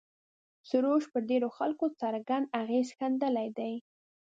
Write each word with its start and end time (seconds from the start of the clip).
سروش 0.69 1.03
پر 1.11 1.21
ډېرو 1.29 1.49
خلکو 1.57 1.85
څرګند 2.01 2.45
اغېز 2.61 2.87
ښندلی 2.97 3.49
دی. 3.57 3.73